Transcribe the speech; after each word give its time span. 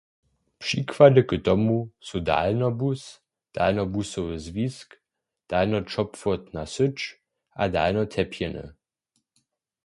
Přikłady 0.61 1.21
k 1.29 1.31
tomu 1.45 1.75
su 2.07 2.17
dalnobus, 2.29 3.01
dalnobusowy 3.57 4.39
zwisk, 4.39 4.89
dalnoćopłotna 5.49 6.63
syć 6.73 6.99
a 7.61 7.63
dalnotepjeny. 7.75 8.63